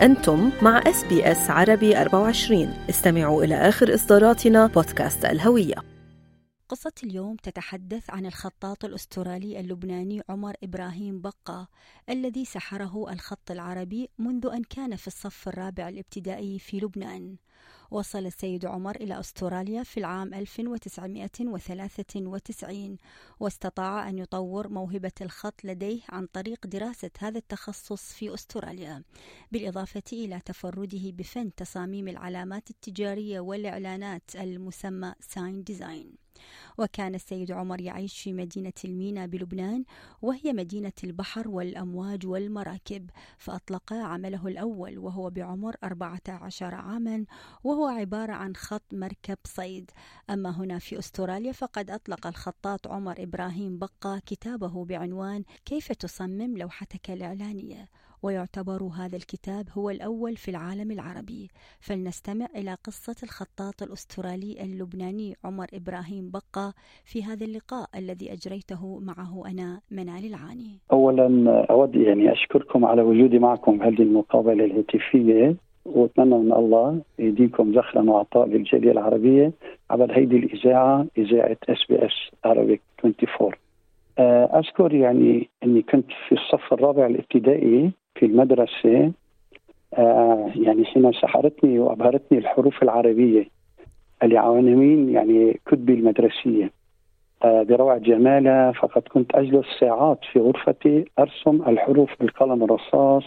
أنتم 0.00 0.50
مع 0.62 0.78
SBS 0.86 1.50
عربي 1.50 2.00
24 2.00 2.62
استمعوا 2.90 3.44
إلى 3.44 3.54
آخر 3.54 3.94
إصداراتنا 3.94 4.66
بودكاست 4.66 5.24
الهوية. 5.24 5.74
قصة 6.68 6.92
اليوم 7.02 7.36
تتحدث 7.36 8.10
عن 8.10 8.26
الخطاط 8.26 8.84
الأسترالي 8.84 9.60
اللبناني 9.60 10.22
عمر 10.28 10.54
إبراهيم 10.62 11.20
بقة 11.20 11.68
الذي 12.08 12.44
سحره 12.44 13.12
الخط 13.12 13.50
العربي 13.50 14.10
منذ 14.18 14.46
أن 14.46 14.62
كان 14.62 14.96
في 14.96 15.06
الصف 15.06 15.48
الرابع 15.48 15.88
الابتدائي 15.88 16.58
في 16.58 16.78
لبنان. 16.78 17.36
وصل 17.90 18.26
السيد 18.26 18.66
عمر 18.66 18.96
إلى 18.96 19.20
أستراليا 19.20 19.82
في 19.82 20.00
العام 20.00 20.34
1993 20.34 22.96
واستطاع 23.40 24.08
أن 24.08 24.18
يطور 24.18 24.68
موهبة 24.68 25.12
الخط 25.20 25.64
لديه 25.64 26.00
عن 26.08 26.26
طريق 26.26 26.66
دراسة 26.66 27.10
هذا 27.18 27.38
التخصص 27.38 28.12
في 28.12 28.34
أستراليا 28.34 29.02
بالإضافة 29.52 30.02
إلى 30.12 30.40
تفرده 30.44 31.10
بفن 31.10 31.54
تصاميم 31.54 32.08
العلامات 32.08 32.70
التجارية 32.70 33.40
والإعلانات 33.40 34.36
المسمى 34.36 35.14
sign 35.20 35.62
design 35.62 36.27
وكان 36.78 37.14
السيد 37.14 37.52
عمر 37.52 37.80
يعيش 37.80 38.20
في 38.20 38.32
مدينة 38.32 38.72
المينا 38.84 39.26
بلبنان 39.26 39.84
وهي 40.22 40.52
مدينة 40.52 40.92
البحر 41.04 41.48
والأمواج 41.48 42.26
والمراكب 42.26 43.10
فأطلق 43.38 43.92
عمله 43.92 44.46
الأول 44.48 44.98
وهو 44.98 45.30
بعمر 45.30 45.76
14 45.84 46.74
عاما 46.74 47.24
وهو 47.64 47.86
عبارة 47.86 48.32
عن 48.32 48.56
خط 48.56 48.82
مركب 48.92 49.38
صيد. 49.44 49.90
أما 50.30 50.50
هنا 50.50 50.78
في 50.78 50.98
أستراليا 50.98 51.52
فقد 51.52 51.90
أطلق 51.90 52.26
الخطاط 52.26 52.86
عمر 52.88 53.22
إبراهيم 53.22 53.78
بقى 53.78 54.20
كتابه 54.26 54.84
بعنوان 54.84 55.44
كيف 55.64 55.92
تصمم 55.92 56.58
لوحتك 56.58 57.10
الإعلانية 57.10 57.88
ويعتبر 58.22 58.82
هذا 58.82 59.16
الكتاب 59.16 59.64
هو 59.78 59.90
الأول 59.90 60.36
في 60.36 60.50
العالم 60.50 60.90
العربي. 60.90 61.48
فلنستمع 61.80 62.46
إلى 62.56 62.76
قصة 62.84 63.16
الخطاط 63.22 63.82
الأسترالي 63.82 64.62
اللبناني 64.62 65.36
عمر 65.44 65.66
إبراهيم 65.74 66.30
بقى 66.30 66.72
في 67.04 67.24
هذا 67.24 67.44
اللقاء 67.44 67.88
الذي 67.96 68.32
أجريته 68.32 68.98
معه 68.98 69.42
أنا 69.50 69.80
منال 69.90 70.24
العاني. 70.26 70.78
أولا 70.92 71.66
أود 71.70 71.94
يعني 71.96 72.32
أشكركم 72.32 72.84
على 72.84 73.02
وجودي 73.02 73.38
معكم 73.38 73.82
هذه 73.82 74.02
المقابلة 74.02 74.64
الهاتفية 74.64 75.56
وأتمنى 75.84 76.38
من 76.38 76.52
الله 76.52 77.00
يديكم 77.18 77.74
زخرا 77.74 78.02
وعطاء 78.10 78.46
للجالية 78.48 78.90
العربية 78.92 79.52
عبر 79.90 80.12
هيدي 80.18 80.36
الإذاعة 80.36 81.06
إذاعة 81.18 81.56
SBS 81.68 82.12
Arabic 82.44 82.80
24 83.04 83.52
أذكر 84.58 84.94
يعني 84.94 85.48
أني 85.64 85.82
كنت 85.82 86.06
في 86.28 86.34
الصف 86.34 86.72
الرابع 86.72 87.06
الابتدائي 87.06 87.90
في 88.18 88.26
المدرسة 88.26 89.12
آه 89.94 90.50
يعني 90.56 90.84
حين 90.84 91.12
سحرتني 91.12 91.78
وأبهرتني 91.78 92.38
الحروف 92.38 92.82
العربية 92.82 93.48
العناوين 94.22 95.08
يعني 95.08 95.60
كتبي 95.66 95.94
المدرسية. 95.94 96.70
آه 97.44 97.62
بروعة 97.62 97.98
جمالها 97.98 98.72
فقد 98.72 99.02
كنت 99.02 99.34
أجلس 99.34 99.66
ساعات 99.80 100.18
في 100.32 100.40
غرفتي 100.40 101.04
أرسم 101.18 101.62
الحروف 101.68 102.10
بالقلم 102.20 102.64
الرصاص 102.64 103.24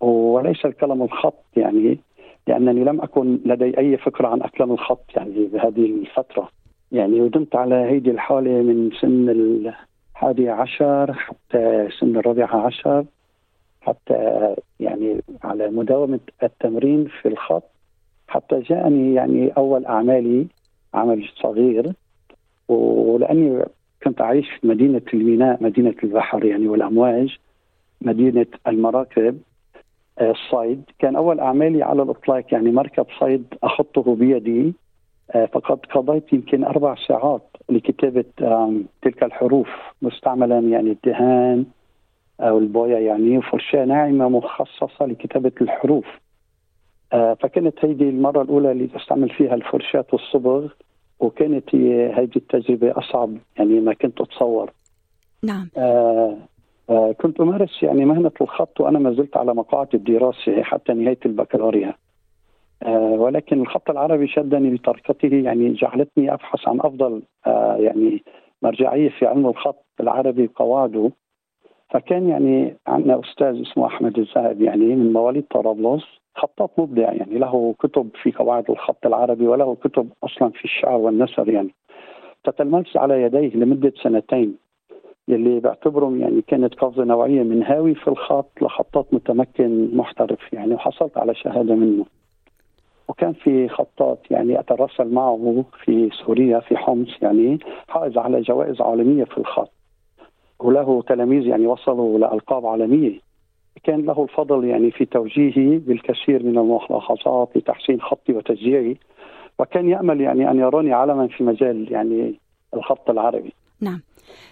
وليس 0.00 0.64
القلم 0.64 1.02
الخط 1.02 1.44
يعني 1.56 1.98
لأنني 2.46 2.84
لم 2.84 3.00
أكن 3.00 3.38
لدي 3.44 3.78
أي 3.78 3.96
فكرة 3.96 4.28
عن 4.28 4.42
أقلام 4.42 4.72
الخط 4.72 5.04
يعني 5.16 5.46
بهذه 5.52 5.86
الفترة. 5.86 6.48
يعني 6.92 7.20
ودمت 7.20 7.56
على 7.56 7.74
هذه 7.74 8.10
الحالة 8.10 8.50
من 8.50 8.90
سن 9.00 9.28
الحادي 9.28 10.48
عشر 10.48 11.12
حتى 11.12 11.88
سن 12.00 12.16
الرابعة 12.16 12.56
عشر. 12.66 13.04
حتى 13.82 14.54
يعني 14.80 15.20
على 15.44 15.68
مداومة 15.68 16.20
التمرين 16.42 17.08
في 17.22 17.28
الخط 17.28 17.70
حتى 18.28 18.60
جاءني 18.60 19.14
يعني 19.14 19.52
أول 19.56 19.86
أعمالي 19.86 20.46
عمل 20.94 21.28
صغير 21.42 21.92
ولأني 22.68 23.64
كنت 24.04 24.20
أعيش 24.20 24.48
في 24.60 24.66
مدينة 24.66 25.02
الميناء 25.14 25.62
مدينة 25.62 25.94
البحر 26.04 26.44
يعني 26.44 26.68
والأمواج 26.68 27.38
مدينة 28.00 28.46
المراكب 28.66 29.38
آه، 30.18 30.30
الصيد. 30.30 30.82
كان 30.98 31.16
أول 31.16 31.40
أعمالي 31.40 31.82
على 31.82 32.02
الإطلاق 32.02 32.44
يعني 32.52 32.70
مركب 32.70 33.06
صيد 33.20 33.44
أخطه 33.62 34.14
بيدي 34.14 34.74
آه، 35.30 35.46
فقد 35.46 35.78
قضيت 35.78 36.32
يمكن 36.32 36.64
أربع 36.64 36.94
ساعات 37.08 37.42
لكتابة 37.68 38.24
تلك 39.02 39.22
الحروف 39.22 39.68
مستعملا 40.02 40.58
يعني 40.58 40.90
الدهان 40.90 41.64
أو 42.42 42.58
البويا 42.58 42.98
يعني 42.98 43.42
فرشاة 43.42 43.84
ناعمة 43.84 44.28
مخصصة 44.28 45.06
لكتابة 45.06 45.52
الحروف. 45.60 46.06
آه، 47.12 47.34
فكانت 47.34 47.84
هيدي 47.84 48.08
المرة 48.08 48.42
الأولى 48.42 48.72
اللي 48.72 48.88
استعمل 48.96 49.30
فيها 49.30 49.54
الفرشاة 49.54 50.04
والصبغ 50.12 50.68
وكانت 51.20 51.74
هيدي 51.74 52.36
التجربة 52.36 52.98
أصعب 52.98 53.36
يعني 53.58 53.80
ما 53.80 53.94
كنت 53.94 54.20
أتصور. 54.20 54.72
نعم. 55.42 55.68
آه 55.76 56.36
آه 56.90 57.12
كنت 57.12 57.40
أمارس 57.40 57.82
يعني 57.82 58.04
مهنة 58.04 58.32
الخط 58.40 58.80
وأنا 58.80 58.98
ما 58.98 59.12
زلت 59.12 59.36
على 59.36 59.54
مقاعد 59.54 59.88
الدراسة 59.94 60.62
حتى 60.62 60.92
نهاية 60.92 61.18
البكالوريا. 61.26 61.94
آه 62.82 63.10
ولكن 63.10 63.60
الخط 63.60 63.90
العربي 63.90 64.28
شدني 64.28 64.74
بطريقته 64.74 65.28
يعني 65.34 65.72
جعلتني 65.72 66.32
أبحث 66.32 66.68
عن 66.68 66.80
أفضل 66.80 67.22
آه 67.46 67.76
يعني 67.76 68.24
مرجعية 68.62 69.08
في 69.08 69.26
علم 69.26 69.46
الخط 69.46 69.84
العربي 70.00 70.44
وقواعده. 70.44 71.10
فكان 71.92 72.28
يعني 72.28 72.76
عندنا 72.86 73.20
أستاذ 73.20 73.62
اسمه 73.62 73.86
أحمد 73.86 74.18
الزاهد 74.18 74.60
يعني 74.60 74.84
من 74.96 75.12
مواليد 75.12 75.44
طرابلس 75.50 76.04
خطاط 76.34 76.70
مبدع 76.78 77.12
يعني 77.12 77.38
له 77.38 77.74
كتب 77.78 78.08
في 78.22 78.32
قواعد 78.32 78.70
الخط 78.70 79.06
العربي 79.06 79.46
وله 79.46 79.74
كتب 79.74 80.08
أصلا 80.24 80.50
في 80.50 80.64
الشعر 80.64 80.96
والنثر 80.96 81.48
يعني. 81.48 81.74
تتلمذت 82.44 82.96
على 82.96 83.22
يديه 83.22 83.56
لمدة 83.56 83.92
سنتين 84.02 84.56
يلي 85.28 85.60
بعتبرهم 85.60 86.20
يعني 86.20 86.42
كانت 86.42 86.74
قفزة 86.74 87.04
نوعية 87.04 87.42
من 87.42 87.62
هاوي 87.62 87.94
في 87.94 88.08
الخط 88.08 88.62
لخطاط 88.62 89.06
متمكن 89.14 89.96
محترف 89.96 90.52
يعني 90.52 90.74
وحصلت 90.74 91.18
على 91.18 91.34
شهادة 91.34 91.74
منه. 91.74 92.04
وكان 93.08 93.32
في 93.32 93.68
خطاط 93.68 94.18
يعني 94.30 94.60
اتراسل 94.60 95.08
معه 95.14 95.64
في 95.84 96.10
سوريا 96.26 96.60
في 96.60 96.76
حمص 96.76 97.22
يعني 97.22 97.58
حائز 97.88 98.18
على 98.18 98.40
جوائز 98.40 98.80
عالمية 98.80 99.24
في 99.24 99.38
الخط. 99.38 99.81
وله 100.64 101.02
تلاميذ 101.02 101.46
يعني 101.46 101.66
وصلوا 101.66 102.18
لألقاب 102.18 102.66
عالمية. 102.66 103.18
كان 103.84 104.00
له 104.00 104.22
الفضل 104.22 104.64
يعني 104.64 104.90
في 104.90 105.04
توجيهي 105.04 105.78
بالكثير 105.78 106.42
من 106.42 106.58
الملاحظات 106.58 107.48
لتحسين 107.56 108.00
خطي 108.00 108.32
وتشجيعي 108.32 108.96
وكان 109.58 109.88
يأمل 109.88 110.20
يعني 110.20 110.50
أن 110.50 110.58
يراني 110.58 110.92
علما 110.92 111.26
في 111.26 111.44
مجال 111.44 111.92
يعني 111.92 112.34
الخط 112.74 113.10
العربي. 113.10 113.52
نعم. 113.80 114.00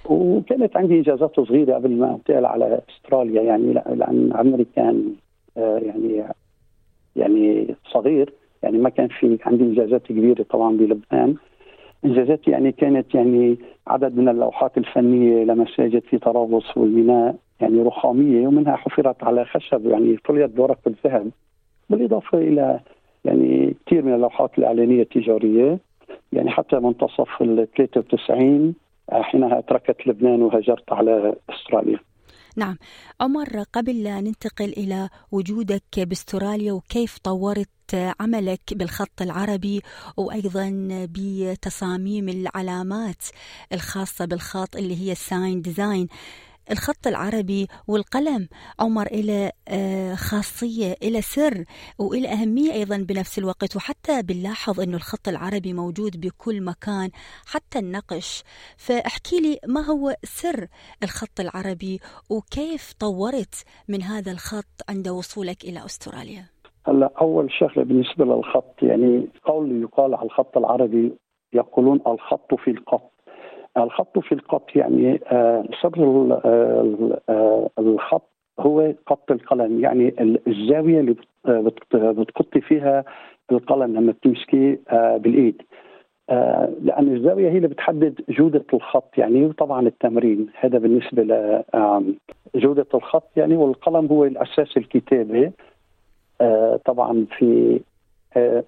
وكانت 0.09 0.76
عندي 0.76 0.94
إنجازات 0.94 1.37
صغيرة 1.37 1.75
قبل 1.75 1.91
ما 1.91 2.15
أنتقل 2.15 2.47
على 2.47 2.81
أستراليا 2.88 3.42
يعني 3.42 3.72
لأن 3.72 4.31
عمري 4.34 4.66
كان 4.77 5.15
آه، 5.56 5.78
يعني 5.78 6.25
يعني 7.16 7.75
صغير. 7.92 8.32
يعني 8.62 8.78
ما 8.78 8.88
كان 8.88 9.09
في 9.09 9.38
عندي 9.47 9.65
إنجازات 9.65 10.03
كبيرة 10.03 10.42
طبعا 10.42 10.77
بلبنان. 10.77 11.34
انجازاتي 12.05 12.50
يعني 12.50 12.72
كانت 12.72 13.15
يعني 13.15 13.59
عدد 13.87 14.16
من 14.16 14.28
اللوحات 14.28 14.78
الفنية 14.78 15.44
لمساجد 15.44 16.03
في 16.03 16.19
طرابلس 16.19 16.77
والميناء 16.77 17.37
يعني 17.61 17.83
رخامية 17.83 18.47
ومنها 18.47 18.77
حفرت 18.77 19.25
على 19.25 19.44
خشب 19.44 19.87
يعني 19.87 20.16
طليت 20.28 20.50
بورق 20.50 20.78
الذهب 20.87 21.31
بالإضافة 21.91 22.39
إلى 22.39 22.81
يعني 23.25 23.75
كثير 23.87 24.05
من 24.05 24.15
اللوحات 24.15 24.59
الإعلانية 24.59 25.03
التجارية 25.03 25.78
يعني 26.33 26.50
حتى 26.50 26.77
منتصف 26.77 27.43
ال 27.43 27.66
93 27.77 28.75
حينها 29.12 29.60
تركت 29.60 30.06
لبنان 30.06 30.43
وهاجرت 30.43 30.93
على 30.93 31.34
أستراليا. 31.50 31.99
نعم. 32.56 32.78
عمر 33.21 33.63
قبل 33.72 34.03
لا 34.03 34.21
ننتقل 34.21 34.69
إلى 34.69 35.09
وجودك 35.33 36.01
باستراليا 36.01 36.72
وكيف 36.72 37.19
طورت 37.19 37.69
عملك 38.21 38.74
بالخط 38.74 39.22
العربي 39.22 39.83
وأيضا 40.16 40.89
بتصاميم 40.91 42.28
العلامات 42.28 43.22
الخاصة 43.72 44.24
بالخط 44.24 44.77
اللي 44.77 44.97
هي 45.01 45.13
ال 45.12 45.22
sign 45.22 45.62
design 45.62 46.09
الخط 46.71 47.07
العربي 47.07 47.67
والقلم 47.89 48.49
عمر 48.81 49.07
إلى 49.07 49.53
آه، 49.69 50.15
خاصية 50.15 50.95
إلى 51.03 51.21
سر 51.21 51.65
وإلى 51.99 52.28
أهمية 52.28 52.72
أيضا 52.72 52.97
بنفس 52.97 53.39
الوقت. 53.39 53.77
وحتى 53.77 54.22
بنلاحظ 54.22 54.81
أنه 54.81 54.97
الخط 54.97 55.28
العربي 55.28 55.72
موجود 55.72 56.21
بكل 56.21 56.65
مكان 56.65 57.11
حتى 57.47 57.78
النقش. 57.78 58.43
فاحكي 58.77 59.41
لي 59.41 59.59
ما 59.69 59.81
هو 59.81 60.15
سر 60.22 60.67
الخط 61.03 61.41
العربي 61.41 62.01
وكيف 62.31 62.93
طورت 62.93 63.65
من 63.89 64.03
هذا 64.03 64.33
الخط 64.33 64.75
عند 64.89 65.09
وصولك 65.09 65.65
إلى 65.65 65.84
أستراليا؟ 65.84 66.45
هلا 66.87 67.11
أول 67.21 67.53
شغلة 67.53 67.84
بالنسبة 67.84 68.25
للخط 68.25 68.83
يعني 68.83 69.28
قول 69.45 69.83
يقال 69.83 70.15
على 70.15 70.27
الخط 70.27 70.57
العربي 70.57 71.13
يقولون 71.53 72.01
الخط 72.07 72.55
في 72.55 72.71
القط. 72.71 73.13
الخط 73.77 74.19
في 74.19 74.33
القط 74.33 74.77
يعني 74.77 75.21
آه، 75.27 75.65
سر 75.83 75.93
آه، 77.28 77.71
الخط 77.78 78.31
هو 78.61 78.93
خط 79.07 79.31
القلم 79.31 79.81
يعني 79.81 80.15
الزاوية 80.47 81.01
اللي 81.01 81.17
بتقطي 81.95 82.61
فيها 82.61 83.05
القلم 83.53 83.97
لما 83.97 84.13
بتمسكيه 84.13 84.81
بالإيد. 84.93 85.63
لأن 86.83 87.17
الزاوية 87.17 87.51
هي 87.51 87.57
اللي 87.57 87.69
بتحدد 87.69 88.21
جودة 88.28 88.65
الخط 88.75 89.19
يعني 89.19 89.45
وطبعا 89.45 89.87
التمرين. 89.87 90.47
هذا 90.61 90.78
بالنسبة 90.78 91.22
لجوده 92.55 92.87
الخط 92.95 93.37
يعني 93.37 93.57
والقلم 93.57 94.07
هو 94.07 94.25
الأساس 94.25 94.77
الكتابة. 94.77 95.53
طبعا 96.84 97.27
في 97.39 97.81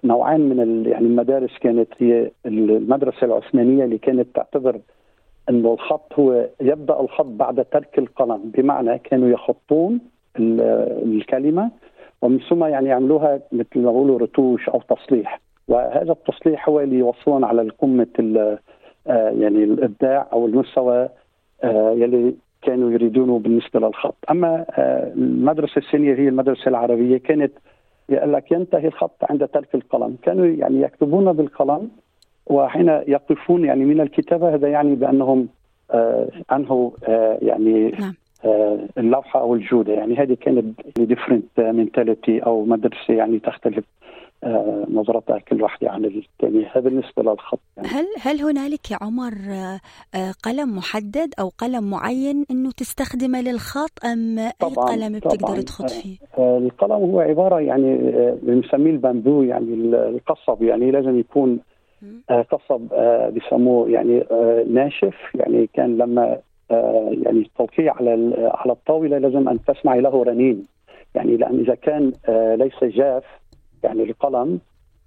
نوعين 0.03 0.41
من 0.41 0.85
يعني 0.85 1.05
المدارس 1.05 1.57
كانت 1.61 1.87
هي 1.99 2.31
المدرسة 2.45 3.25
العثمانية 3.25 3.83
اللي 3.83 3.97
كانت 3.97 4.27
تعتبر 4.35 4.79
انه 5.49 5.73
الخط 5.73 6.13
هو 6.19 6.49
يبدأ 6.61 6.99
الخط 6.99 7.25
بعد 7.25 7.65
ترك 7.65 7.99
القلم 7.99 8.51
بمعنى 8.55 8.99
كانوا 8.99 9.29
يخطون 9.29 9.99
الكلمة 10.39 11.71
ومن 12.21 12.39
ثم 12.39 12.63
يعني 12.63 12.89
يعملوها 12.89 13.39
مثل 13.51 13.79
ما 13.79 13.91
بيقولوا 13.91 14.19
رتوش 14.19 14.69
أو 14.69 14.81
تصليح. 14.81 15.41
وهذا 15.67 16.11
التصليح 16.11 16.69
هو 16.69 16.79
اللي 16.79 16.95
يوصلون 16.95 17.43
على 17.43 17.69
قمه 17.69 18.07
آه، 19.07 19.29
يعني 19.29 19.63
الإبداع 19.63 20.27
أو 20.33 20.45
المستوى 20.45 21.09
آه، 21.63 21.91
يلي 21.91 22.35
كانوا 22.61 22.91
يريدونه 22.91 23.39
بالنسبة 23.39 23.79
للخط، 23.79 24.15
أما 24.31 24.65
آه، 24.69 25.13
المدرسة 25.15 25.77
الثانية 25.77 26.13
هي 26.15 26.27
المدرسة 26.27 26.67
العربية 26.67 27.17
كانت 27.17 27.51
يقول 28.09 28.33
لك 28.33 28.51
ينتهي 28.51 28.87
الخط 28.87 29.17
عند 29.29 29.47
ترك 29.47 29.75
القلم، 29.75 30.17
كانوا 30.23 30.45
يعني 30.45 30.81
يكتبون 30.81 31.33
بالقلم 31.33 31.89
وحين 32.45 32.87
يقفون 32.87 33.65
يعني 33.65 33.85
من 33.85 34.01
الكتابه 34.01 34.55
هذا 34.55 34.67
يعني 34.67 34.95
بأنهم 34.95 35.47
انهوا 36.51 36.91
يعني 37.41 37.91
نعم. 37.99 38.13
اللوحة 38.97 39.39
أو 39.39 39.55
الجودة. 39.55 39.93
يعني 39.93 40.17
هذه 40.17 40.37
كانت 40.41 40.81
different 40.99 41.59
mentality 41.59 42.39
أو 42.39 42.65
مدرسة 42.65 43.13
يعني 43.13 43.39
تختلف. 43.39 43.77
آه، 43.77 44.12
نظرتها 44.89 45.39
كل 45.39 45.61
واحدة 45.61 45.91
عن 45.91 46.05
الثانية 46.05 46.71
هذا 46.75 46.89
بالنسبة 46.89 47.23
للخط 47.23 47.59
يعني. 47.77 47.87
هل 47.89 48.05
هل 48.21 48.41
هنالك 48.41 48.91
يا 48.91 48.97
عمر 49.01 49.33
آه، 50.15 50.31
قلم 50.43 50.77
محدد 50.77 51.33
أو 51.39 51.49
قلم 51.57 51.89
معين 51.89 52.45
أنه 52.51 52.71
تستخدمه 52.71 53.41
للخط 53.41 54.05
أم 54.05 54.49
طبعاً 54.59 54.89
أي 54.89 54.95
قلم 54.95 55.19
بتقدر 55.19 55.61
تخط 55.61 55.89
فيه؟ 55.89 56.17
آه، 56.37 56.57
القلم 56.57 56.91
هو 56.91 57.19
عبارة 57.19 57.59
يعني 57.59 57.97
بنسميه 58.41 58.91
البامبو 58.91 59.43
يعني 59.43 59.73
القصب 59.93 60.63
يعني 60.63 60.91
لازم 60.91 61.19
يكون 61.19 61.59
قصب 62.29 62.87
بيسموه 63.33 63.89
يعني 63.89 64.23
ناشف. 64.69 65.15
يعني 65.35 65.69
كان 65.73 65.97
لما 65.97 66.37
يعني 67.23 67.39
التوقيع 67.39 67.93
على 67.95 68.11
على 68.53 68.71
الطاولة 68.71 69.17
لازم 69.17 69.49
أن 69.49 69.59
تسمعي 69.63 70.01
له 70.01 70.23
رنين. 70.23 70.65
يعني 71.15 71.37
لأن 71.37 71.59
إذا 71.59 71.75
كان 71.75 72.11
ليس 72.57 72.83
جاف 72.83 73.23
يعني 73.83 74.03
القلم 74.03 74.59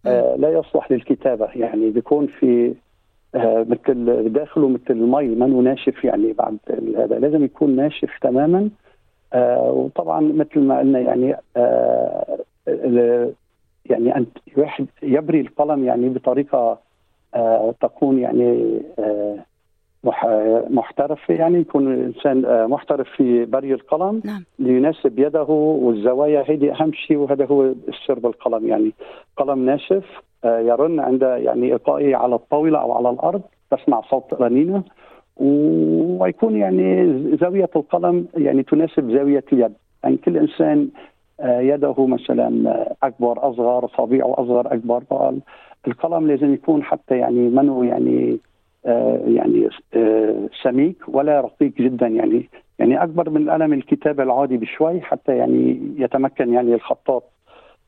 آه 0.07 0.37
لا 0.37 0.49
يصلح 0.51 0.93
للكتابة. 0.93 1.49
يعني 1.55 1.91
بيكون 1.91 2.27
في 2.27 2.75
آه 3.35 3.67
مثل 3.69 4.29
داخله 4.33 4.69
مثل 4.69 4.91
المي 4.91 5.27
ما 5.29 5.47
ناشف 5.47 6.05
يعني 6.05 6.33
بعد 6.33 6.59
هذا. 6.97 7.19
لازم 7.19 7.45
يكون 7.45 7.77
ناشف 7.77 8.11
تماما. 8.21 8.71
آه 9.33 9.71
وطبعا 9.71 10.21
مثل 10.21 10.61
ما 10.61 10.79
قلنا 10.79 10.99
يعني 10.99 11.37
يعني 13.87 14.17
أن 14.17 14.27
الواحد 14.57 14.87
يبري 15.03 15.41
القلم 15.41 15.85
يعني 15.85 16.09
بطريقة 16.09 16.79
تكون 17.81 18.19
يعني 18.19 18.81
آه 20.09 20.67
محترف 20.71 21.31
يعني 21.31 21.59
يكون 21.59 21.93
إنسان 21.93 22.45
آه، 22.45 22.67
محترف 22.67 23.09
في 23.17 23.45
بري 23.45 23.75
القلم. 23.75 24.23
نعم. 24.25 24.45
ليناسب 24.59 25.19
يده 25.19 25.43
والزوايا 25.43 26.45
هذه 26.51 26.73
أهم 26.81 26.93
شيء 26.93 27.17
وهذا 27.17 27.47
هو 27.47 27.63
السر 27.89 28.19
بالقلم 28.19 28.69
يعني. 28.69 28.93
قلم 29.37 29.59
ناشف 29.59 30.05
آه، 30.45 30.61
يرن 30.61 31.01
عند 31.01 31.23
يعني 31.23 31.73
القائه 31.73 32.17
على 32.17 32.35
الطاولة 32.35 32.79
أو 32.79 32.93
على 32.93 33.11
الأرض 33.11 33.43
تسمع 33.71 34.01
صوت 34.11 34.35
رنينة. 34.35 34.83
ويكون 35.37 36.57
يعني 36.57 37.13
زاوية 37.37 37.71
القلم 37.77 38.27
يعني 38.37 38.63
تناسب 38.63 39.11
زاوية 39.11 39.45
اليد. 39.53 39.73
يعني 40.05 40.17
كل 40.17 40.37
إنسان 40.37 40.89
آه، 41.41 41.61
يده 41.61 42.07
مثلا 42.07 42.49
أكبر 43.03 43.51
أصغر 43.51 43.89
صابعه 43.97 44.35
أصغر 44.35 44.73
أكبر 44.73 45.03
القلم 45.87 46.27
لازم 46.27 46.55
يكون 46.55 46.83
حتى 46.83 47.19
يعني 47.19 47.49
منه 47.49 47.85
يعني 47.85 48.39
يعني 49.27 49.69
آه، 49.95 50.49
سميك 50.63 50.97
ولا 51.09 51.41
رقيق 51.41 51.73
جدا 51.79 52.07
يعني. 52.07 52.49
يعني 52.79 53.03
أكبر 53.03 53.31
من 53.31 53.43
القلم 53.43 53.73
الكتابه 53.73 54.23
العادي 54.23 54.57
بشوي 54.57 55.01
حتى 55.01 55.37
يعني 55.37 55.81
يتمكن 55.97 56.53
يعني 56.53 56.75
الخطاط 56.75 57.25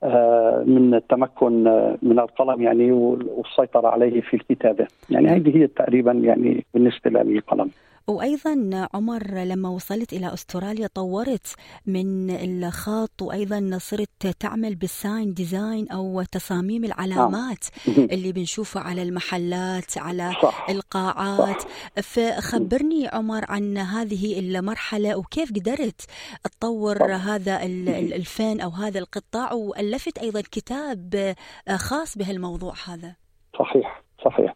آه، 0.03 0.65
من 0.67 0.95
التمكن 0.95 1.65
من 2.03 2.19
القلم 2.19 2.63
يعني 2.63 2.93
والسيطرة 2.93 3.89
عليه 3.89 4.21
في 4.21 4.35
الكتابة. 4.35 4.87
يعني 5.11 5.29
هذه 5.29 5.57
هي 5.57 5.67
تقريبا 5.67 6.13
يعني 6.13 6.65
بالنسبة 6.75 7.11
للقلم. 7.11 7.71
وأيضا 8.09 8.89
عمر 8.95 9.35
لما 9.35 9.69
وصلت 9.69 10.13
إلى 10.13 10.35
أستراليا 10.35 10.89
طورت 10.95 11.55
من 11.87 12.31
الخط 12.31 13.23
وأيضا 13.23 13.79
صرت 13.81 14.27
تعمل 14.41 14.75
بال 14.75 14.95
sign 14.95 15.35
design 15.35 15.89
أو 15.89 16.23
تصاميم 16.23 16.85
العلامات 16.85 17.65
نعم. 17.87 18.09
اللي 18.13 18.33
بنشوفها 18.33 18.83
على 18.83 19.03
المحلات 19.03 19.99
على 19.99 20.33
صح. 20.43 20.67
القاعات 20.71 21.63
صح. 21.63 21.69
فخبرني 22.03 23.09
عمر 23.09 23.45
عن 23.49 23.79
هذه 23.79 24.39
المرحلة 24.39 25.19
وكيف 25.19 25.53
قدرت 25.53 26.01
تطور 26.45 26.99
صح. 26.99 27.27
هذا 27.27 27.63
الفن 27.63 28.61
أو 28.61 28.71
هذا 28.71 28.99
القطاع 28.99 29.53
وألفت 29.53 30.19
أيضا 30.19 30.41
كتاب 30.41 31.35
خاص 31.77 32.19
بهالموضوع 32.19 32.75
هذا 32.87 33.15
صحيح 33.59 34.03
صحيح 34.25 34.55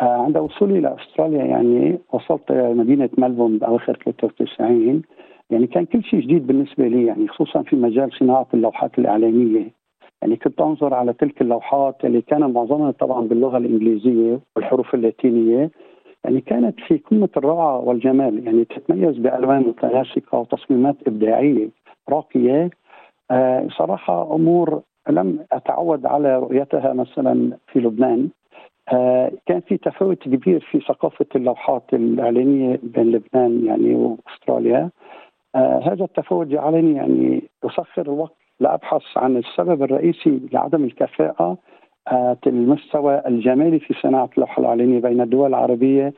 عند 0.00 0.36
وصولي 0.36 0.78
إلى 0.78 0.96
أستراليا 1.00 1.44
يعني 1.44 1.98
وصلت 2.12 2.52
مدينة 2.52 3.08
ملبون 3.18 3.58
بأواخر 3.58 3.98
93 4.04 5.02
يعني 5.50 5.66
كان 5.66 5.84
كل 5.84 6.02
شيء 6.02 6.20
جديد 6.20 6.46
بالنسبة 6.46 6.88
لي 6.88 7.06
يعني 7.06 7.28
خصوصا 7.28 7.62
في 7.62 7.76
مجال 7.76 8.12
صناعة 8.18 8.46
اللوحات 8.54 8.98
الإعلامية. 8.98 9.70
يعني 10.22 10.36
كنت 10.36 10.60
أنظر 10.60 10.94
على 10.94 11.12
تلك 11.12 11.40
اللوحات 11.40 12.04
اللي 12.04 12.20
كان 12.20 12.52
معظمها 12.52 12.90
طبعا 12.90 13.20
باللغة 13.28 13.58
الإنجليزية 13.58 14.40
والحروف 14.56 14.94
اللاتينية. 14.94 15.70
يعني 16.24 16.40
كانت 16.40 16.80
في 16.80 16.98
قمة 16.98 17.28
الروعة 17.36 17.78
والجمال 17.78 18.46
يعني 18.46 18.64
تتميز 18.64 19.18
بألوان 19.18 19.60
متناسقة 19.60 20.38
وتصميمات 20.38 20.96
إبداعية 21.06 21.68
راقية. 22.08 22.70
آه 23.30 23.68
صراحة 23.78 24.34
أمور 24.34 24.82
لم 25.08 25.38
أتعود 25.52 26.06
على 26.06 26.38
رؤيتها 26.38 26.92
مثلا 26.92 27.58
في 27.72 27.78
لبنان. 27.78 28.28
آه، 28.28 28.43
كان 29.46 29.60
في 29.68 29.76
تفاوت 29.76 30.18
كبير 30.22 30.68
في 30.70 30.80
ثقافة 30.80 31.26
اللوحات 31.36 31.82
الإعلانية 31.92 32.80
بين 32.82 33.12
لبنان 33.12 33.66
يعني 33.66 33.94
وأستراليا. 33.94 34.90
آه، 35.54 35.80
هذا 35.84 36.04
التفاوت 36.04 36.46
جعلني 36.46 36.96
يعني 36.96 37.42
أسخر 37.64 38.02
الوقت 38.02 38.36
لأبحث 38.60 39.02
عن 39.16 39.36
السبب 39.36 39.82
الرئيسي 39.82 40.40
لعدم 40.52 40.84
الكفاءة 40.84 41.58
آه، 42.12 42.36
المستوى 42.46 43.22
الجمالي 43.26 43.78
في 43.78 43.94
صناعة 44.02 44.30
اللوحة 44.34 44.60
الإعلانية 44.60 45.00
بين 45.00 45.20
الدول 45.20 45.48
العربية. 45.48 46.12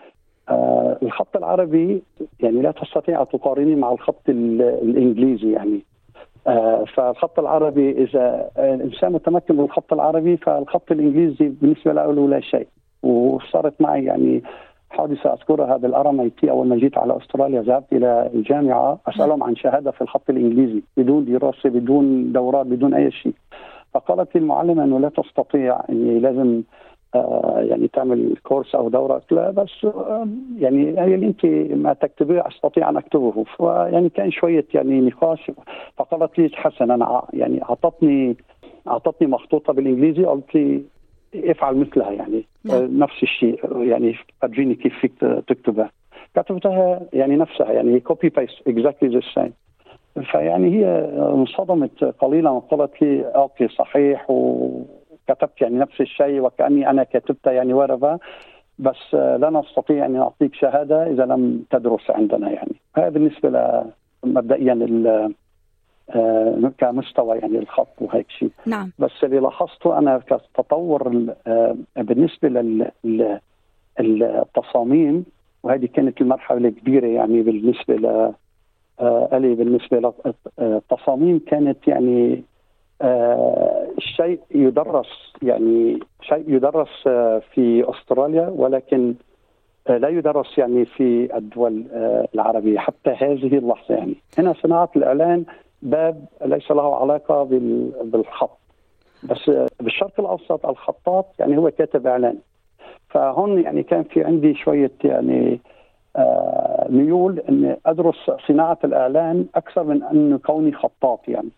الخط 1.03 1.37
العربي 1.37 2.03
يعني 2.41 2.63
لا 2.63 2.71
تستطيع 2.71 3.21
أن 3.21 3.29
تقارنه 3.29 3.77
مع 3.77 3.93
الخط 3.93 4.29
الإنجليزي 4.29 5.53
يعني. 5.53 5.77
آه، 5.77 5.96
فالخط 6.95 7.39
العربي 7.39 7.91
إذا 7.91 8.51
الإنسان 8.59 9.13
متمكن 9.13 9.57
من 9.57 9.65
الخط 9.65 9.93
العربي 9.93 10.37
فالخط 10.37 10.93
الإنجليزي 10.93 11.49
بالنسبة 11.49 11.93
له 11.93 12.29
لا 12.29 12.41
شيء. 12.41 12.67
وصارت 13.03 13.81
معي 13.81 14.05
يعني 14.05 14.43
حادثة 14.91 15.33
أذكرها 15.33 15.77
بالأرم 15.77 16.21
أي 16.21 16.31
تي 16.31 16.51
أول 16.51 16.67
ما 16.67 16.77
جيت 16.77 16.99
على 16.99 17.17
أستراليا 17.17 17.63
ذهبت 17.63 17.93
إلى 17.93 18.31
الجامعة 18.35 18.99
أسألهم 19.09 19.43
عن 19.43 19.57
شهادة 19.57 19.91
في 19.91 20.01
الخط 20.01 20.31
الإنجليزي 20.31 20.83
بدون 20.97 21.25
دراسة 21.25 21.71
بدون 21.71 22.33
دورات 22.33 22.67
بدون 22.67 22.95
أي 22.95 23.11
شيء. 23.11 23.35
فقالت 23.95 24.35
لي 24.35 24.41
المعلمة 24.41 24.85
إنه 24.85 25.01
لا 25.01 25.09
تستطيع 25.09 25.81
إني 25.91 26.19
لازم 26.19 26.63
آه، 26.63 26.63
يعني 27.15 27.89
تعمل 27.89 28.37
course 28.43 28.75
أو 28.75 28.89
دورة 28.89 29.23
لا 29.31 29.51
بس 29.51 29.85
آه، 29.85 30.29
يعني 30.59 30.85
يعني 30.85 31.15
اللي 31.15 31.27
أنت 31.27 31.47
ما 31.75 31.93
تكتبيه 31.93 32.49
أستطيع 32.49 32.89
أن 32.89 32.97
أكتبه. 32.97 33.45
فيعني 33.57 34.09
كان 34.09 34.31
شوية 34.31 34.67
يعني 34.75 35.01
نقاش 35.01 35.51
فقالت 35.97 36.39
لي 36.39 36.51
حسن 36.55 36.91
أنا 36.91 37.23
يعني 37.33 37.63
أعطتني 37.63 38.37
أعطتني 38.89 39.29
مخطوطة 39.29 39.73
بالإنجليزي 39.73 40.25
قلت 40.25 40.55
لي 40.55 40.83
افعل 41.35 41.77
مثلها 41.77 42.11
يعني 42.11 42.45
نعم. 42.65 42.99
نفس 42.99 43.23
الشيء 43.23 43.83
يعني 43.83 44.15
فرجيني 44.43 44.75
كيف 44.75 44.99
فيك 45.01 45.13
تكتبها. 45.49 45.91
كتبتها 46.35 47.01
يعني 47.13 47.37
نفسها 47.37 47.73
يعني 47.73 48.01
copy 48.01 48.29
paste 48.29 48.69
exactly 48.69 49.15
the 49.15 49.21
same 49.35 49.53
فيعني 50.25 50.79
هي 50.79 50.87
انصدمت 51.19 52.05
قليلا 52.05 52.51
وقالت 52.51 53.03
لي 53.03 53.23
okay 53.23 53.69
صحيح 53.69 54.31
و 54.31 54.71
كتبت 55.29 55.61
يعني 55.61 55.79
نفس 55.79 56.01
الشيء 56.01 56.41
وكأني 56.41 56.91
أنا 56.91 57.05
كتبت 57.05 57.47
يعني 57.47 57.73
ورقه 57.73 58.19
بس 58.79 59.15
لا 59.15 59.51
نستطيع 59.51 60.07
أن 60.07 60.13
نعطيك 60.13 60.55
شهادة 60.55 61.11
إذا 61.11 61.25
لم 61.25 61.65
تدرس 61.71 62.11
عندنا 62.11 62.51
يعني. 62.51 62.75
هذا 62.97 63.09
بالنسبة 63.09 63.85
مبدئيا 64.25 64.73
آه، 66.11 66.73
كمستوى 66.79 67.39
يعني 67.39 67.59
الخط 67.59 67.89
وهيك 68.01 68.31
شيء. 68.31 68.51
نعم. 68.67 68.93
بس 68.99 69.11
اللي 69.23 69.39
لاحظته 69.39 69.99
أنا 69.99 70.19
كتطور 70.19 71.27
آه، 71.47 71.77
بالنسبة 71.97 72.49
للتصاميم 73.99 75.25
وهذه 75.63 75.87
كانت 75.87 76.21
المرحلة 76.21 76.69
الكبيرة 76.69 77.07
يعني 77.07 77.43
بالنسبة 77.43 77.95
ل 77.95 78.33
ألي 79.33 79.55
بالنسبة 79.55 80.13
للتصاميم 80.59 81.41
كانت 81.47 81.89
يعني 81.89 82.45
شيء 84.17 84.41
يدرس 84.51 85.33
يعني 85.43 86.01
شيء 86.23 86.45
يدرس 86.49 87.03
في 87.55 87.85
أستراليا 87.91 88.49
ولكن 88.49 89.15
لا 89.89 90.09
يدرس 90.09 90.59
يعني 90.59 90.85
في 90.85 91.37
الدول 91.37 91.85
العربية 92.35 92.79
حتى 92.79 93.11
هذه 93.11 93.59
اللحظة 93.59 93.95
يعني. 93.95 94.15
هنا 94.39 94.55
صناعة 94.63 94.91
الإعلان 94.97 95.45
باب 95.83 96.25
ليس 96.45 96.71
له 96.71 96.97
علاقة 96.97 97.43
بالخط. 98.03 98.59
بس 99.23 99.51
بالشرق 99.81 100.21
الأوسط 100.21 100.67
الخطاط 100.67 101.27
يعني 101.39 101.59
هو 101.59 101.71
كاتب 101.71 102.07
إعلان. 102.07 102.39
فهون 103.09 103.63
يعني 103.63 103.83
كان 103.83 104.03
في 104.03 104.25
عندي 104.25 104.55
شوية 104.55 104.93
يعني 105.05 105.53
آه 105.53 105.76
ميول 106.89 107.39
إني 107.39 107.77
أدرس 107.87 108.31
صناعة 108.49 108.79
الإعلان 108.85 109.47
أكثر 109.55 109.85
من 109.85 110.03
انه 110.03 110.39
كوني 110.39 110.73
خطاط 110.73 111.21
يعني. 111.29 111.51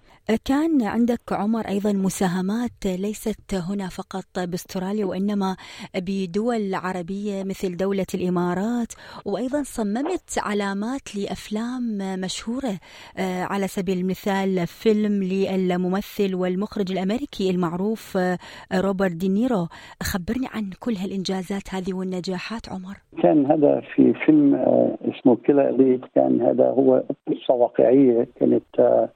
كان 0.45 0.83
عندك 0.83 1.33
عمر 1.33 1.69
أيضا 1.69 1.93
مساهمات 1.93 2.87
ليست 2.87 3.55
هنا 3.55 3.89
فقط 3.89 4.39
باستراليا 4.39 5.07
وإنما 5.07 5.57
بدول 5.97 6.75
عربية 6.75 7.45
مثل 7.45 7.77
دولة 7.77 8.07
الإمارات 8.15 8.93
وأيضا 9.25 9.63
صممت 9.63 10.39
علامات 10.39 11.17
لأفلام 11.17 11.99
مشهورة 12.21 12.79
آه، 13.19 13.43
على 13.43 13.67
سبيل 13.69 13.99
المثال 13.99 14.67
فيلم 14.67 15.23
للممثل 15.23 16.35
والمخرج 16.35 16.93
الأمريكي 16.93 17.51
المعروف 17.51 18.17
آه، 18.17 18.39
روبرت 18.75 19.13
دينيرو. 19.13 19.67
خبرني 20.03 20.47
عن 20.55 20.71
كل 20.81 20.97
هالإنجازات 20.97 21.75
هذه 21.75 21.95
والنجاحات 21.95 22.69
عمر. 22.69 22.97
كان 23.23 23.47
هذا 23.47 23.81
في 23.95 24.15
فيلم 24.27 24.48
آه، 24.55 24.99
اسمه 25.05 25.37
كلا 25.37 25.99
كان 26.15 26.41
هذا 26.41 26.71
هو 26.71 27.03
قصة 27.29 27.55
واقعية 27.55 28.27
كانت 28.41 29.09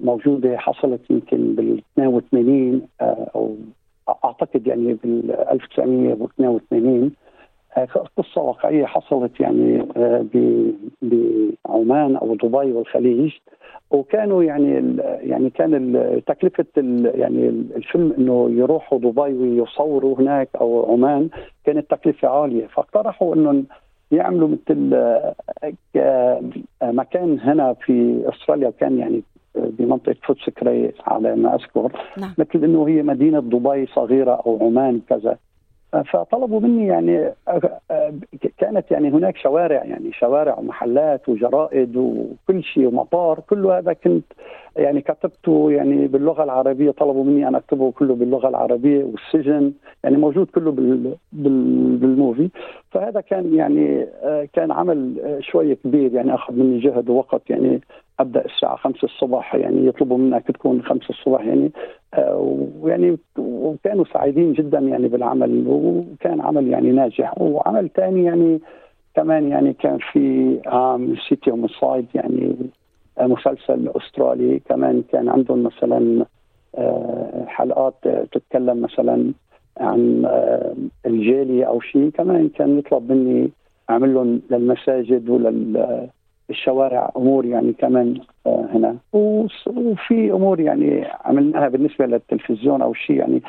موجودة 0.00 0.56
حصلت 0.58 1.10
يمكن 1.10 1.54
بال 1.54 1.82
82 1.92 2.82
آه، 3.00 3.30
أو 3.34 3.56
أعتقد 4.24 4.66
يعني 4.66 4.94
بال 4.94 5.30
1982 5.50 7.12
آه، 7.76 7.84
قصة 8.16 8.40
واقعية 8.40 8.86
حصلت 8.86 9.40
يعني 9.40 9.88
آه، 9.96 10.26
بعمان 11.02 12.16
أو 12.16 12.34
دبي 12.34 12.72
والخليج. 12.72 13.32
وكانوا 13.90 14.42
يعني 14.42 14.96
يعني 15.02 15.50
كان 15.50 16.22
تكلفة 16.26 16.64
يعني 17.14 17.48
الفيلم 17.48 18.14
إنه 18.18 18.50
يروحوا 18.50 18.98
دبي 18.98 19.32
ويصوروا 19.32 20.18
هناك 20.18 20.48
أو 20.60 20.92
عمان 20.92 21.28
كانت 21.64 21.90
تكلفة 21.90 22.28
عالية. 22.28 22.66
فاقترحوا 22.66 23.34
إنه 23.34 23.64
يعملوا 24.12 24.48
مثل 24.48 24.96
مكان 26.82 27.40
هنا 27.40 27.74
في 27.74 28.24
أستراليا 28.28 28.70
كان 28.70 28.98
يعني 28.98 29.22
بمنطقة 29.54 30.16
فوتسكري 30.22 30.92
على 31.06 31.36
ما 31.36 31.54
اذكر 31.54 31.92
نعم. 32.18 32.34
مثل 32.38 32.64
إنه 32.64 32.88
هي 32.88 33.02
مدينة 33.02 33.40
دبي 33.40 33.86
صغيرة 33.86 34.42
أو 34.46 34.58
عمان 34.66 35.00
كذا 35.08 35.36
فطلبوا 36.12 36.60
مني 36.60 36.86
يعني 36.86 37.32
كانت 38.58 38.90
يعني 38.90 39.10
هناك 39.10 39.36
شوارع 39.36 39.84
يعني 39.84 40.12
شوارع 40.12 40.58
ومحلات 40.58 41.28
وجرائد 41.28 41.96
وكل 41.96 42.62
شيء 42.62 42.86
ومطار 42.86 43.40
كل 43.50 43.66
هذا 43.66 43.92
كنت 43.92 44.24
يعني 44.76 45.00
كتبته 45.00 45.70
يعني 45.72 46.06
باللغة 46.06 46.44
العربية 46.44 46.90
طلبوا 46.90 47.24
مني 47.24 47.48
أن 47.48 47.54
أكتبه 47.54 47.90
كله 47.92 48.14
باللغة 48.14 48.48
العربية 48.48 49.04
والسجن 49.04 49.72
يعني 50.04 50.16
موجود 50.16 50.46
كله 50.46 50.70
بال 50.72 51.16
بالموفي. 51.32 52.50
فهذا 52.90 53.20
كان 53.20 53.54
يعني 53.54 54.06
كان 54.52 54.72
عمل 54.72 55.14
شوي 55.40 55.74
كبير 55.74 56.14
يعني 56.14 56.34
أخذ 56.34 56.54
مني 56.54 56.78
جهد 56.78 57.10
ووقت 57.10 57.50
يعني 57.50 57.80
أبدأ 58.20 58.44
الساعة 58.44 58.76
5 58.76 59.04
الصبح 59.04 59.54
يعني 59.54 59.86
يطلبوا 59.86 60.18
منك 60.18 60.46
تكون 60.46 60.82
5 60.82 61.06
الصبح 61.10 61.40
يعني 61.40 61.72
آه، 62.14 62.68
ويعني 62.80 63.18
وكانوا 63.38 64.04
سعيدين 64.12 64.52
جدا 64.52 64.78
يعني 64.78 65.08
بالعمل 65.08 65.64
وكان 65.66 66.40
عمل 66.40 66.68
يعني 66.68 66.92
ناجح. 66.92 67.40
وعمل 67.40 67.90
ثاني 67.96 68.24
يعني 68.24 68.60
كمان 69.14 69.48
يعني 69.48 69.72
كان 69.72 69.98
في 70.12 70.58
عام 70.66 71.16
سيتي 71.28 71.50
هومسايد 71.50 72.06
يعني 72.14 72.56
مسلسل 73.20 73.90
أسترالي 73.96 74.58
كمان 74.58 75.02
كان 75.12 75.28
عندهم 75.28 75.62
مثلا 75.62 76.26
آه، 76.74 77.44
حلقات 77.46 77.94
تتكلم 78.32 78.80
مثلا 78.80 79.32
عن 79.80 80.22
آه، 80.24 80.74
الجالية 81.06 81.64
أو 81.64 81.80
شيء 81.80 82.10
كمان 82.10 82.48
كان 82.48 82.78
يطلب 82.78 83.12
مني 83.12 83.50
أعمل 83.90 84.14
لهم 84.14 84.42
للمساجد 84.50 85.28
ولل 85.28 86.08
الشوارع 86.50 87.12
أمور 87.16 87.44
يعني 87.44 87.72
كمان 87.72 88.20
آه، 88.46 88.68
هنا. 88.72 88.96
وفي 89.12 90.32
أمور 90.32 90.60
يعني 90.60 91.06
عملناها 91.24 91.68
بالنسبة 91.68 92.06
للتلفزيون 92.06 92.82
أو 92.82 92.94
شيء 92.94 93.16
يعني 93.16 93.42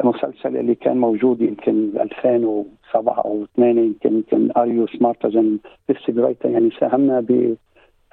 المسلسل 0.00 0.56
اللي 0.56 0.74
كان 0.74 0.96
موجود 0.96 1.40
يمكن 1.40 1.90
2007 2.00 3.20
أو 3.24 3.46
8 3.56 3.82
يمكن 3.82 4.14
يمكن 4.14 4.50
اريو 4.56 4.86
سمارت 4.86 5.24
ان 5.24 5.58
يعني 6.44 6.70
ساهمنا 6.80 7.20
ب 7.20 7.56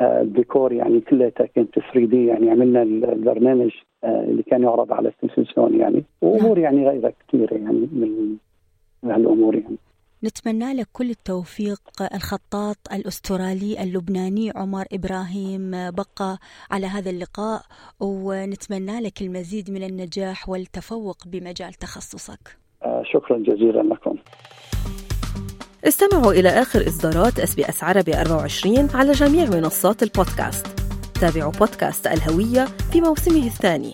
آه، 0.01 0.21
الديكور 0.21 0.73
يعني 0.73 1.01
كلها 1.01 1.29
كانت 1.29 1.79
3 1.79 2.05
دي 2.05 2.25
يعني 2.25 2.51
عملنا 2.51 2.81
البرنامج 2.81 3.71
آه، 4.03 4.23
اللي 4.23 4.43
كان 4.43 4.63
يعرض 4.63 4.93
على 4.93 5.09
التلفزيون 5.09 5.79
يعني. 5.79 6.03
وأمور 6.21 6.57
يعني 6.57 6.89
غيرها 6.89 7.11
كثيرة 7.27 7.53
يعني 7.53 7.89
من 7.91 8.37
هالأمور 9.03 9.55
يعني. 9.55 9.77
نتمنى 10.23 10.73
لك 10.73 10.87
كل 10.93 11.09
التوفيق 11.09 11.81
الخطاط 12.13 12.77
الأسترالي 12.93 13.83
اللبناني 13.83 14.51
عمر 14.55 14.85
إبراهيم 14.93 15.91
بقى 15.91 16.37
على 16.71 16.87
هذا 16.87 17.09
اللقاء 17.09 17.61
ونتمنى 17.99 18.99
لك 18.99 19.21
المزيد 19.21 19.71
من 19.71 19.83
النجاح 19.83 20.49
والتفوق 20.49 21.17
بمجال 21.25 21.73
تخصصك. 21.73 22.57
آه، 22.83 23.03
شكرا 23.13 23.37
جزيلا 23.37 23.81
لكم. 23.81 24.15
استمعوا 25.87 26.33
إلى 26.33 26.49
آخر 26.49 26.87
إصدارات 26.87 27.39
SBS 27.39 27.83
عربي 27.83 28.21
24 28.21 28.89
على 28.93 29.11
جميع 29.11 29.45
منصات 29.49 30.03
البودكاست. 30.03 30.67
تابعوا 31.21 31.51
بودكاست 31.51 32.07
الهوية 32.07 32.65
في 32.65 33.01
موسمه 33.01 33.45
الثاني. 33.45 33.93